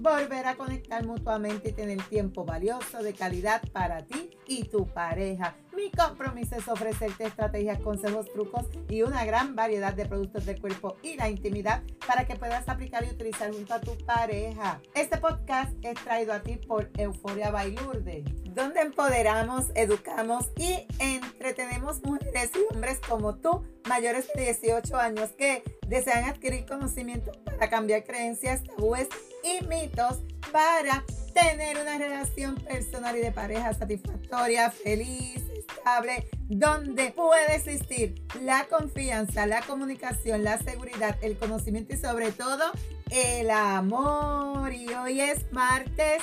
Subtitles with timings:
[0.00, 5.56] volver a conectar mutuamente y tener tiempo valioso de calidad para ti y tu pareja.
[5.82, 10.96] Mi compromiso es ofrecerte estrategias, consejos, trucos y una gran variedad de productos del cuerpo
[11.02, 14.80] y la intimidad para que puedas aplicar y utilizar junto a tu pareja.
[14.94, 22.52] Este podcast es traído a ti por Euforia Bailurde, donde empoderamos, educamos y entretenemos mujeres
[22.54, 28.62] y hombres como tú, mayores de 18 años, que desean adquirir conocimiento para cambiar creencias,
[28.62, 29.08] tabúes
[29.42, 30.22] y mitos
[30.52, 38.66] para tener una relación personal y de pareja satisfactoria, feliz, estable, donde puede existir la
[38.68, 42.72] confianza, la comunicación, la seguridad, el conocimiento y sobre todo
[43.10, 44.72] el amor.
[44.72, 46.22] Y hoy es martes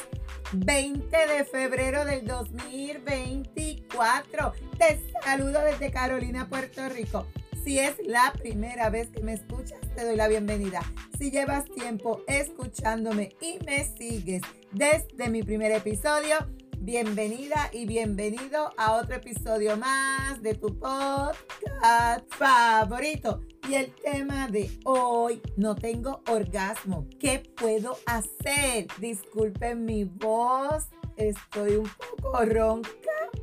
[0.54, 4.54] 20 de febrero del 2024.
[4.78, 7.28] Te saludo desde Carolina, Puerto Rico.
[7.64, 10.82] Si es la primera vez que me escuchas, te doy la bienvenida.
[11.18, 16.38] Si llevas tiempo escuchándome y me sigues desde mi primer episodio,
[16.80, 23.42] bienvenida y bienvenido a otro episodio más de tu podcast favorito.
[23.68, 27.08] Y el tema de hoy, no tengo orgasmo.
[27.20, 28.88] ¿Qué puedo hacer?
[29.00, 30.86] Disculpen mi voz,
[31.18, 31.90] estoy un
[32.22, 32.90] poco ronca,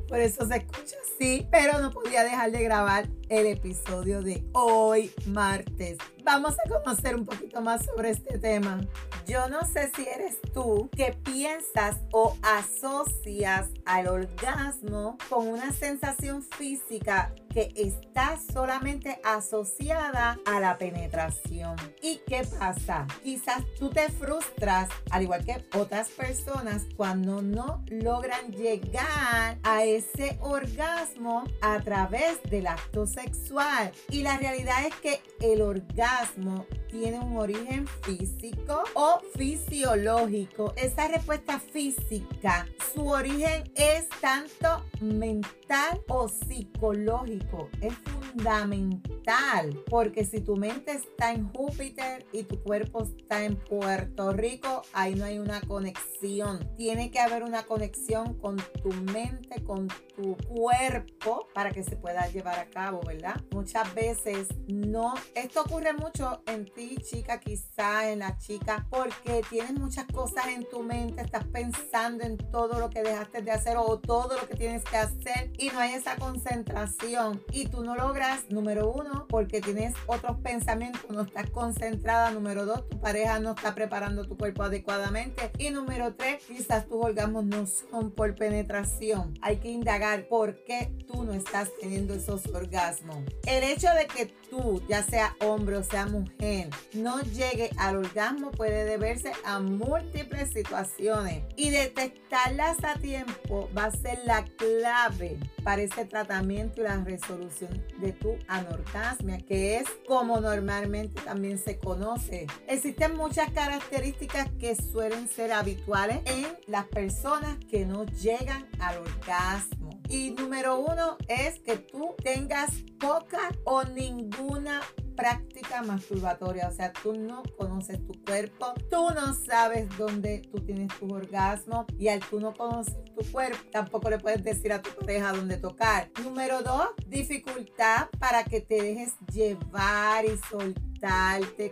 [0.07, 5.11] por eso se escucha así, pero no podía dejar de grabar el episodio de hoy,
[5.25, 5.97] martes.
[6.27, 8.81] Vamos a conocer un poquito más sobre este tema.
[9.25, 16.43] Yo no sé si eres tú que piensas o asocias al orgasmo con una sensación
[16.43, 21.77] física que está solamente asociada a la penetración.
[22.01, 23.07] ¿Y qué pasa?
[23.23, 30.37] Quizás tú te frustras, al igual que otras personas, cuando no logran llegar a ese
[30.41, 33.91] orgasmo a través del acto sexual.
[34.09, 36.39] Y la realidad es que el orgasmo ます。
[36.39, 36.86] もう。
[36.87, 40.73] Tiene un origen físico o fisiológico.
[40.75, 47.69] Esa respuesta física, su origen es tanto mental o psicológico.
[47.81, 54.31] Es fundamental porque si tu mente está en Júpiter y tu cuerpo está en Puerto
[54.31, 56.69] Rico, ahí no hay una conexión.
[56.77, 62.27] Tiene que haber una conexión con tu mente, con tu cuerpo para que se pueda
[62.27, 63.41] llevar a cabo, ¿verdad?
[63.51, 70.05] Muchas veces no, esto ocurre mucho en chica, quizá en la chica, porque tienes muchas
[70.05, 74.37] cosas en tu mente, estás pensando en todo lo que dejaste de hacer o todo
[74.39, 78.91] lo que tienes que hacer y no hay esa concentración y tú no logras, número
[78.91, 84.25] uno, porque tienes otros pensamientos, no estás concentrada, número dos, tu pareja no está preparando
[84.25, 89.33] tu cuerpo adecuadamente y número tres, quizás tus orgasmos no son por penetración.
[89.41, 93.17] Hay que indagar por qué tú no estás teniendo esos orgasmos.
[93.45, 98.51] El hecho de que tú, ya sea hombre o sea mujer, no llegue al orgasmo
[98.51, 105.81] puede deberse a múltiples situaciones y detectarlas a tiempo va a ser la clave para
[105.81, 112.47] ese tratamiento y la resolución de tu anorgasmia, que es como normalmente también se conoce.
[112.67, 119.76] Existen muchas características que suelen ser habituales en las personas que no llegan al orgasmo.
[120.09, 124.81] Y número uno es que tú tengas poca o ninguna
[125.17, 130.89] práctica masturbatoria, o sea, tú no conoces tu cuerpo, tú no sabes dónde tú tienes
[130.99, 134.91] tu orgasmo y al tú no conocer tu cuerpo, tampoco le puedes decir a tu
[134.91, 136.11] pareja dónde tocar.
[136.23, 140.96] Número dos, dificultad para que te dejes llevar y soltar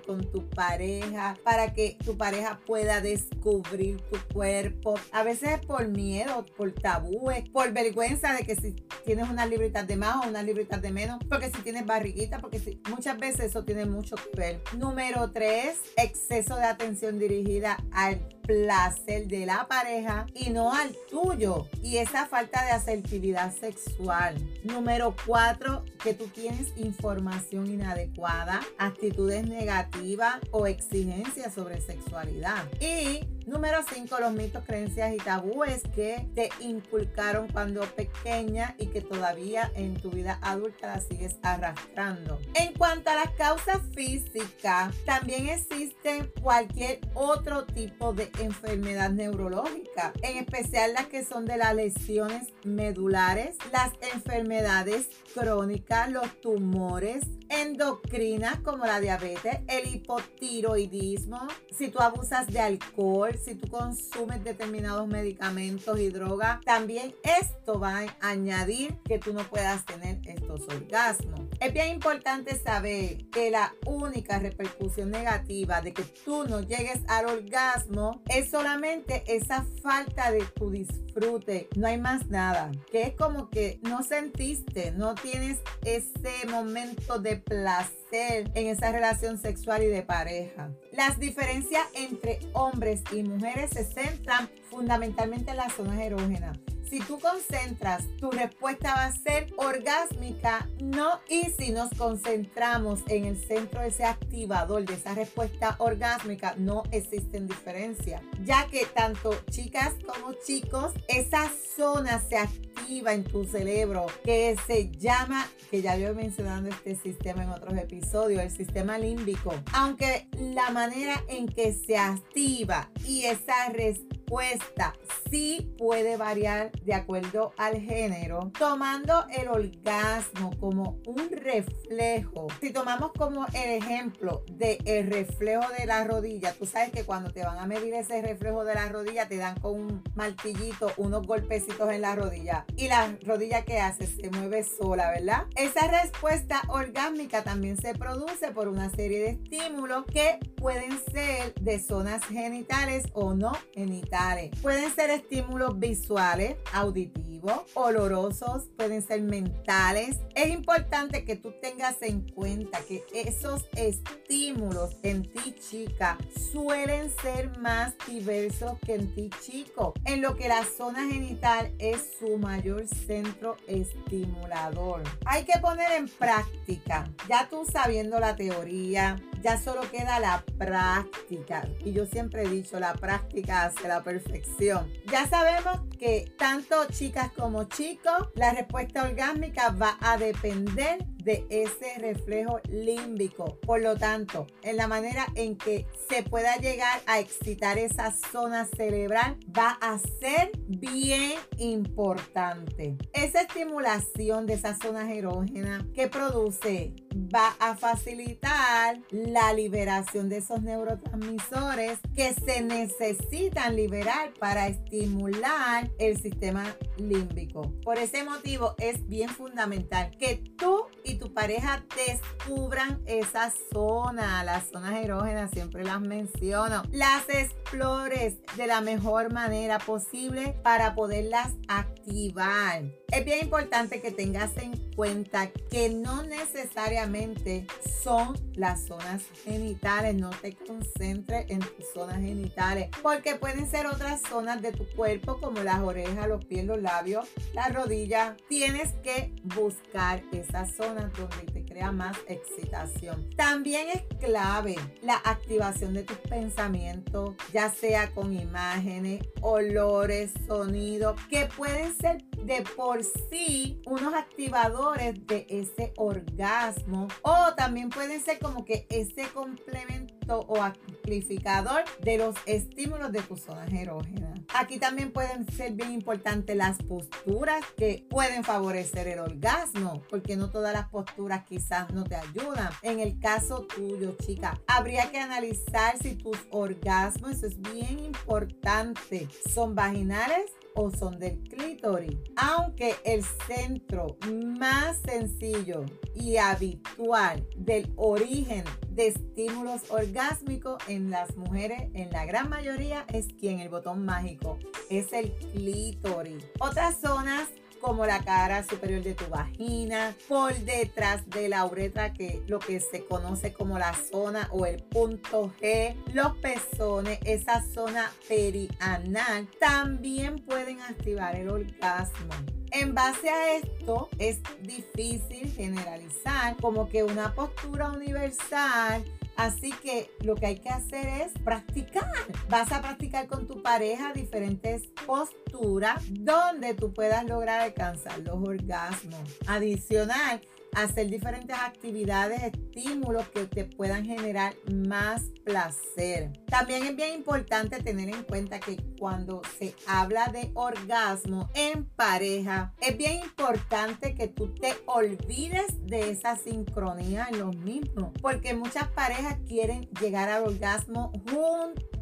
[0.05, 4.95] con tu pareja para que tu pareja pueda descubrir tu cuerpo.
[5.11, 8.73] A veces por miedo, por tabúes, por vergüenza de que si
[9.03, 12.79] tienes unas libritas de más o unas libritas de menos, porque si tienes barriguita, porque
[12.89, 14.61] muchas veces eso tiene mucho que ver.
[14.77, 21.67] Número tres, exceso de atención dirigida al placer de la pareja y no al tuyo.
[21.81, 24.35] Y esa falta de asertividad sexual.
[24.63, 32.65] Número cuatro, que tú tienes información inadecuada, actitudes negativas o exigencias sobre sexualidad.
[32.79, 39.01] Y Número 5, los mitos, creencias y tabúes que te inculcaron cuando pequeña y que
[39.01, 42.39] todavía en tu vida adulta la sigues arrastrando.
[42.55, 50.37] En cuanto a las causas físicas, también existen cualquier otro tipo de enfermedad neurológica, en
[50.37, 58.85] especial las que son de las lesiones medulares, las enfermedades crónicas, los tumores, endocrinas como
[58.85, 66.09] la diabetes, el hipotiroidismo, si tú abusas de alcohol, si tú consumes determinados medicamentos y
[66.09, 71.41] drogas, también esto va a añadir que tú no puedas tener estos orgasmos.
[71.59, 77.27] Es bien importante saber que la única repercusión negativa de que tú no llegues al
[77.27, 81.69] orgasmo es solamente esa falta de tu disfrute.
[81.75, 82.71] No hay más nada.
[82.91, 89.37] Que es como que no sentiste, no tienes ese momento de placer en esa relación
[89.37, 90.71] sexual y de pareja.
[90.91, 96.57] Las diferencias entre hombres y mujeres se centran fundamentalmente en las zonas erógenas.
[96.89, 101.19] Si tú concentras, tu respuesta va a ser orgásmica, no.
[101.27, 106.83] Y si nos concentramos en el centro de ese activador, de esa respuesta orgásmica, no
[106.91, 108.21] existen diferencias.
[108.43, 112.37] Ya que tanto chicas como chicos, esa zona se
[112.85, 117.49] activa en tu cerebro que se llama, que ya yo he mencionado este sistema en
[117.49, 119.55] otros episodios, el sistema límbico.
[119.73, 124.93] Aunque la manera en que se activa y esa respuesta respuesta
[125.29, 132.47] sí puede variar de acuerdo al género, tomando el orgasmo como un reflejo.
[132.61, 137.31] Si tomamos como el ejemplo de el reflejo de la rodilla, tú sabes que cuando
[137.31, 141.25] te van a medir ese reflejo de la rodilla te dan con un martillito unos
[141.25, 145.45] golpecitos en la rodilla y la rodilla que hace se mueve sola, ¿verdad?
[145.55, 151.79] Esa respuesta orgánica también se produce por una serie de estímulos que pueden ser de
[151.79, 154.24] zonas genitales o no genitales
[154.61, 160.17] Pueden ser estímulos visuales, auditivos, olorosos, pueden ser mentales.
[160.33, 166.17] Es importante que tú tengas en cuenta que esos estímulos en ti chica
[166.51, 172.15] suelen ser más diversos que en ti chico, en lo que la zona genital es
[172.19, 175.03] su mayor centro estimulador.
[175.25, 181.67] Hay que poner en práctica, ya tú sabiendo la teoría, ya solo queda la práctica.
[181.83, 184.89] Y yo siempre he dicho, la práctica hace la perfección.
[185.11, 191.99] Ya sabemos que tanto chicas como chicos, la respuesta orgásmica va a depender de ese
[191.99, 193.59] reflejo límbico.
[193.61, 198.65] Por lo tanto, en la manera en que se pueda llegar a excitar esa zona
[198.65, 202.95] cerebral va a ser bien importante.
[203.11, 206.93] Esa estimulación de esa zona erógena que produce
[207.33, 216.21] va a facilitar la liberación de esos neurotransmisores que se necesitan liberar para estimular el
[216.21, 216.65] sistema
[216.97, 217.73] límbico.
[217.83, 224.69] Por ese motivo es bien fundamental que tú y tu pareja descubran esa zona, las
[224.69, 232.83] zonas erógenas, siempre las menciono, las explores de la mejor manera posible para poderlas activar.
[233.11, 237.67] Es bien importante que tengas en cuenta que no necesariamente
[238.03, 244.21] son las zonas genitales, no te concentres en tus zonas genitales, porque pueden ser otras
[244.29, 248.37] zonas de tu cuerpo como las orejas, los pies, los labios, las rodillas.
[248.47, 251.54] Tienes que buscar esa zona donde
[251.91, 253.29] más excitación.
[253.35, 261.47] También es clave la activación de tus pensamientos, ya sea con imágenes, olores, sonidos, que
[261.57, 268.65] pueden ser de por sí unos activadores de ese orgasmo o también pueden ser como
[268.65, 274.39] que ese complemento o amplificador de los estímulos de tus zonas erógenas.
[274.53, 280.49] Aquí también pueden ser bien importantes las posturas que pueden favorecer el orgasmo, porque no
[280.49, 282.69] todas las posturas quizás no te ayudan.
[282.81, 289.27] En el caso tuyo, chica, habría que analizar si tus orgasmos, eso es bien importante,
[289.53, 292.17] son vaginales o son del clítoris.
[292.35, 294.17] Aunque el centro
[294.59, 302.49] más sencillo y habitual del origen de estímulos orgásmicos en las mujeres, en la gran
[302.49, 304.57] mayoría, es quien el botón mágico
[304.89, 306.43] es el clítoris.
[306.59, 307.49] Otras zonas
[307.81, 312.79] como la cara superior de tu vagina, por detrás de la uretra, que lo que
[312.79, 320.39] se conoce como la zona o el punto G, los pezones, esa zona perianal, también
[320.39, 322.33] pueden activar el orgasmo.
[322.71, 329.05] En base a esto, es difícil generalizar como que una postura universal
[329.35, 332.11] Así que lo que hay que hacer es practicar.
[332.49, 339.21] Vas a practicar con tu pareja diferentes posturas donde tú puedas lograr alcanzar los orgasmos.
[339.47, 340.41] Adicional,
[340.75, 346.31] hacer diferentes actividades, estímulos que te puedan generar más placer.
[346.47, 352.73] También es bien importante tener en cuenta que cuando se habla de orgasmo en pareja,
[352.81, 358.87] es bien importante que tú te olvides de esa sincronía en los mismos, porque muchas
[358.89, 361.94] parejas quieren llegar al orgasmo juntos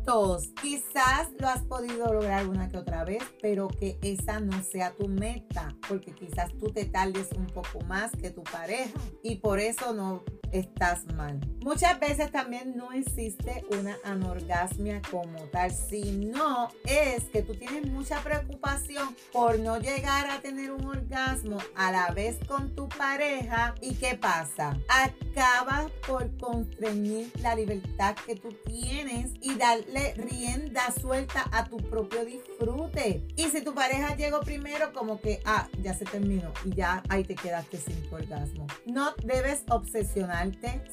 [0.62, 5.08] Quizás lo has podido lograr una que otra vez, pero que esa no sea tu
[5.08, 8.92] meta, porque quizás tú te tardes un poco más que tu pareja.
[9.24, 11.40] Y por eso no estás mal.
[11.62, 18.22] Muchas veces también no existe una anorgasmia como tal, sino es que tú tienes mucha
[18.22, 23.76] preocupación por no llegar a tener un orgasmo a la vez con tu pareja.
[23.82, 24.78] ¿Y qué pasa?
[24.90, 32.26] Acabas por constreñir la libertad que tú tienes y darle rienda suelta a tu propio
[32.26, 33.26] disfrute.
[33.36, 37.24] Y si tu pareja llegó primero, como que, ah, ya se terminó y ya ahí
[37.24, 38.68] te quedaste sin orgasmo.
[38.86, 40.43] No debes obsesionar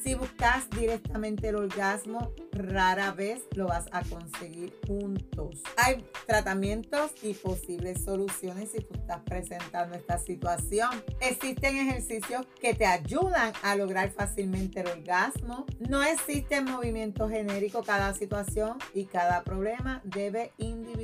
[0.03, 5.63] si buscas directamente el orgasmo, rara vez lo vas a conseguir juntos.
[5.77, 10.91] Hay tratamientos y posibles soluciones si tú estás presentando esta situación.
[11.21, 15.67] Existen ejercicios que te ayudan a lograr fácilmente el orgasmo.
[15.81, 17.83] No existe movimiento genérico.
[17.83, 21.00] Cada situación y cada problema debe individualizarse.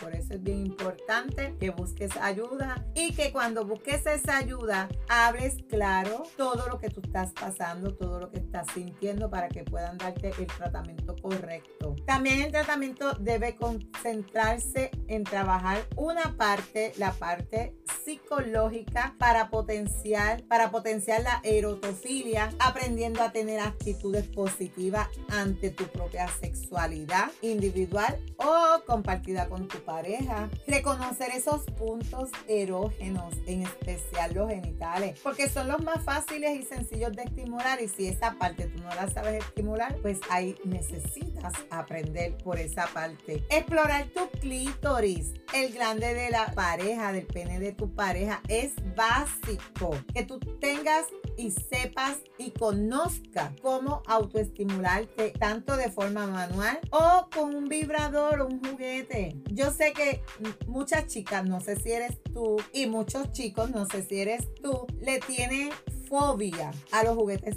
[0.00, 5.56] Por eso es bien importante que busques ayuda y que cuando busques esa ayuda hables
[5.68, 9.98] claro todo lo que tú estás pasando, todo lo que estás sintiendo para que puedan
[9.98, 11.94] darte el tratamiento correcto.
[12.06, 20.70] También el tratamiento debe concentrarse en trabajar una parte, la parte psicológica para potenciar, para
[20.70, 29.48] potenciar la erotofilia, aprendiendo a tener actitudes positivas ante tu propia sexualidad individual o compartida
[29.48, 30.50] con tu pareja.
[30.66, 37.12] Reconocer esos puntos erógenos, en especial los genitales, porque son los más fáciles y sencillos
[37.12, 42.36] de estimular y si esa parte tú no la sabes estimular, pues ahí necesitas aprender
[42.38, 43.44] por esa parte.
[43.50, 49.96] Explorar tu clítoris, el grande de la pareja, del pene de tu pareja, es básico.
[50.12, 57.54] Que tú tengas y sepas y conozcas cómo autoestimularte tanto de forma manual o con
[57.54, 59.36] un vibrador o un juguete.
[59.50, 60.22] Yo sé que
[60.66, 64.86] muchas chicas, no sé si eres tú, y muchos chicos, no sé si eres tú,
[65.00, 65.70] le tienen
[66.08, 67.56] fobia a los juguetes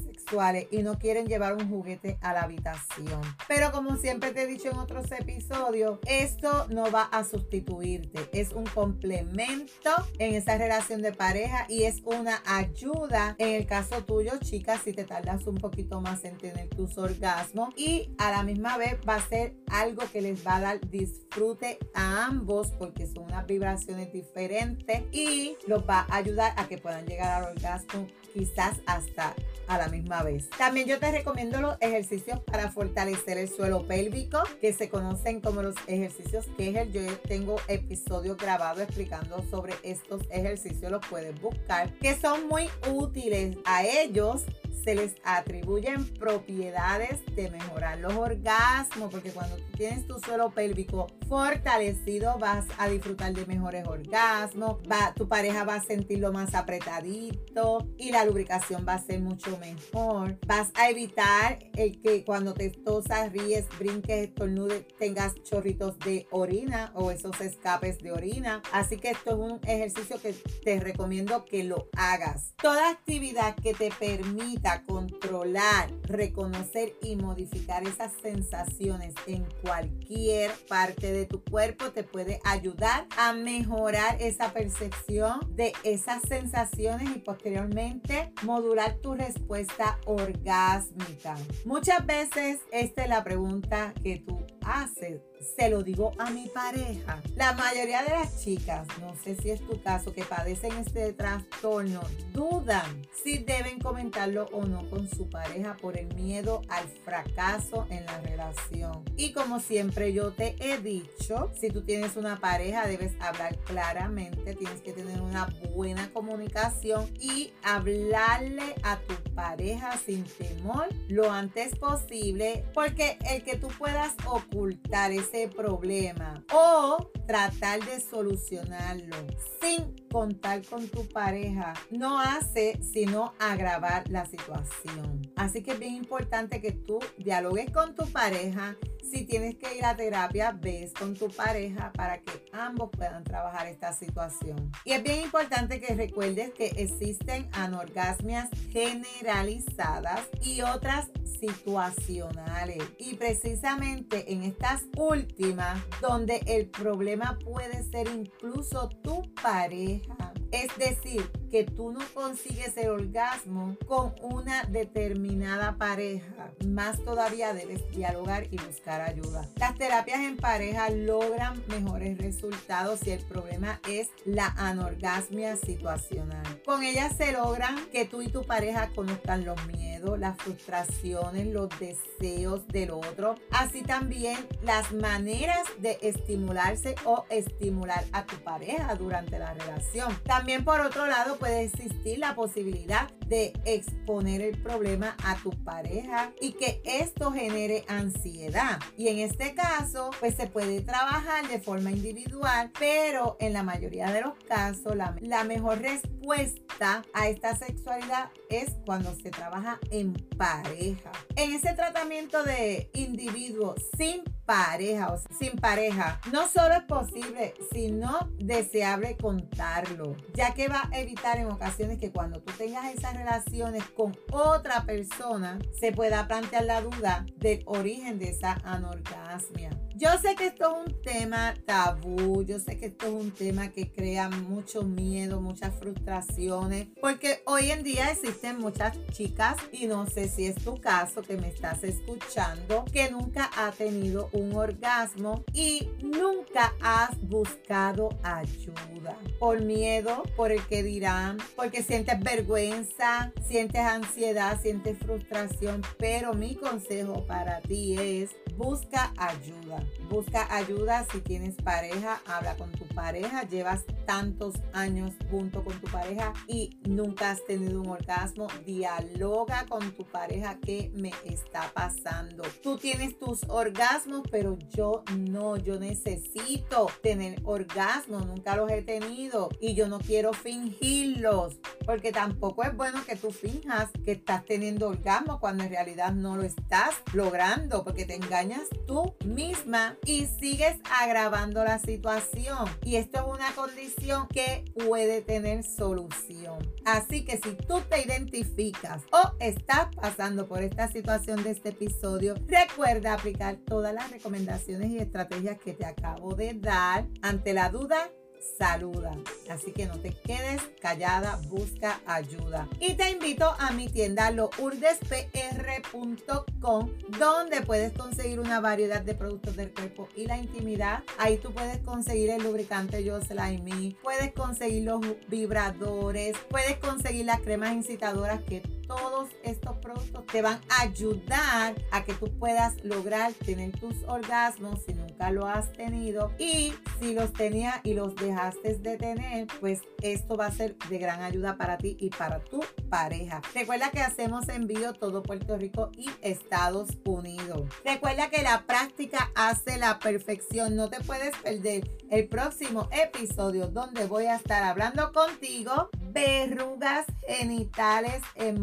[0.72, 3.22] y no quieren llevar un juguete a la habitación.
[3.48, 8.30] Pero como siempre te he dicho en otros episodios, esto no va a sustituirte.
[8.34, 14.04] Es un complemento en esa relación de pareja y es una ayuda en el caso
[14.04, 18.44] tuyo, chicas, si te tardas un poquito más en tener tus orgasmos y a la
[18.44, 23.08] misma vez va a ser algo que les va a dar disfrute a ambos porque
[23.08, 28.08] son unas vibraciones diferentes y los va a ayudar a que puedan llegar al orgasmo
[28.34, 29.34] quizás hasta
[29.68, 30.50] a la misma vez.
[30.58, 35.62] También yo te recomiendo los ejercicios para fortalecer el suelo pélvico, que se conocen como
[35.62, 36.92] los ejercicios Kegel.
[36.92, 43.58] Yo tengo episodios grabados explicando sobre estos ejercicios, los puedes buscar, que son muy útiles
[43.66, 44.44] a ellos
[44.88, 52.38] se les atribuyen propiedades de mejorar los orgasmos, porque cuando tienes tu suelo pélvico fortalecido
[52.40, 54.78] vas a disfrutar de mejores orgasmos,
[55.14, 60.40] tu pareja va a sentirlo más apretadito y la lubricación va a ser mucho mejor.
[60.48, 66.94] Vas a evitar el que cuando te tosas, ríes, brinques, estornudes, tengas chorritos de orina
[66.96, 68.62] o esos escapes de orina.
[68.72, 72.54] Así que esto es un ejercicio que te recomiendo que lo hagas.
[72.56, 81.26] Toda actividad que te permita controlar, reconocer y modificar esas sensaciones en cualquier parte de
[81.26, 88.98] tu cuerpo te puede ayudar a mejorar esa percepción de esas sensaciones y posteriormente modular
[88.98, 91.36] tu respuesta orgásmica.
[91.66, 95.22] Muchas veces esta es la pregunta que tú haces
[95.56, 97.22] se lo digo a mi pareja.
[97.36, 102.02] La mayoría de las chicas, no sé si es tu caso, que padecen este trastorno,
[102.34, 108.06] dudan si deben comentarlo o no con su pareja por el miedo al fracaso en
[108.06, 109.04] la relación.
[109.16, 114.56] Y como siempre yo te he dicho, si tú tienes una pareja debes hablar claramente,
[114.56, 121.76] tienes que tener una buena comunicación y hablarle a tu pareja sin temor lo antes
[121.78, 129.16] posible, porque el que tú puedas ocultar es ese problema o tratar de solucionarlo
[129.62, 135.30] sin contar con tu pareja no hace sino agravar la situación.
[135.36, 139.86] Así que es bien importante que tú dialogues con tu pareja, si tienes que ir
[139.86, 144.72] a terapia, ves con tu pareja para que ambos puedan trabajar esta situación.
[144.86, 152.84] Y es bien importante que recuerdes que existen anorgasmias generalizadas y otras situacionales.
[152.98, 160.34] Y precisamente en estas últimas, donde el problema puede ser incluso tu pareja.
[160.52, 166.52] Es decir, que tú no consigues el orgasmo con una determinada pareja.
[166.66, 169.48] Más todavía debes dialogar y buscar ayuda.
[169.58, 176.62] Las terapias en pareja logran mejores resultados si el problema es la anorgasmia situacional.
[176.66, 181.70] Con ellas se logran que tú y tu pareja conozcan los miedos, las frustraciones, los
[181.80, 189.40] deseos del otro, así también las maneras de estimularse o estimular a tu pareja durante
[189.40, 190.18] la relación.
[190.24, 196.32] También por otro lado, puede existir la posibilidad de exponer el problema a tu pareja
[196.40, 198.80] y que esto genere ansiedad.
[198.98, 204.12] Y en este caso, pues se puede trabajar de forma individual, pero en la mayoría
[204.12, 210.14] de los casos, la, la mejor respuesta a esta sexualidad es cuando se trabaja en
[210.38, 211.12] pareja.
[211.36, 218.32] En ese tratamiento de individuo sin pareja o sin pareja, no solo es posible, sino
[218.40, 223.84] deseable contarlo, ya que va a evitar en ocasiones que cuando tú tengas esas relaciones
[223.96, 229.70] con otra persona, se pueda plantear la duda del origen de esa anorgasmia.
[229.96, 233.70] Yo sé que esto es un tema tabú, yo sé que esto es un tema
[233.70, 240.06] que crea mucho miedo, muchas frustraciones, porque hoy en día existen muchas chicas, y no
[240.08, 245.44] sé si es tu caso que me estás escuchando, que nunca ha tenido un orgasmo
[245.54, 249.18] y nunca has buscado ayuda.
[249.40, 256.56] Por miedo, por el que dirán, porque sientes vergüenza, sientes ansiedad, sientes frustración, pero mi
[256.56, 259.86] consejo para ti es busca ayuda.
[260.10, 265.88] Busca ayuda si tienes pareja, habla con tu pareja, llevas tantos años junto con tu
[265.88, 272.44] pareja y nunca has tenido un orgasmo, dialoga con tu pareja qué me está pasando.
[272.64, 279.50] Tú tienes tus orgasmos, pero yo no, yo necesito tener orgasmos, nunca los he tenido
[279.62, 284.90] y yo no quiero fingirlos, porque tampoco es bueno que tú finjas que estás teniendo
[284.90, 290.78] orgasmo cuando en realidad no lo estás logrando, porque te engañas tú misma y sigues
[291.02, 292.68] agravando la situación.
[292.84, 296.58] Y esto es una condición que puede tener solución.
[296.84, 302.36] Así que si tú te identificas o estás pasando por esta situación de este episodio,
[302.48, 307.08] recuerda aplicar todas las recomendaciones y estrategias que te acabo de dar.
[307.22, 308.12] Ante la duda,
[308.58, 309.16] saluda.
[309.50, 312.68] Así que no te quedes callada, busca ayuda.
[312.80, 319.74] Y te invito a mi tienda lourdespr.com donde puedes conseguir una variedad de productos del
[319.74, 321.04] cuerpo y la intimidad.
[321.18, 327.42] Ahí tú puedes conseguir el lubricante Jocelyn Me, puedes conseguir los vibradores, puedes conseguir las
[327.42, 333.34] cremas incitadoras que todos estos productos te van a ayudar a que tú puedas lograr
[333.34, 338.76] tener tus orgasmos si nunca lo has tenido y si los tenía y los dejaste
[338.76, 342.64] de tener, pues esto va a ser de gran ayuda para ti y para tu
[342.90, 343.42] pareja.
[343.54, 347.70] Recuerda que hacemos envío todo Puerto Rico y Estados Unidos.
[347.84, 350.76] Recuerda que la práctica hace la perfección.
[350.76, 358.22] No te puedes perder el próximo episodio donde voy a estar hablando contigo verrugas genitales
[358.36, 358.62] en